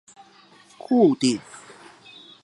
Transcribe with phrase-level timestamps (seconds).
[0.79, 1.39] 固定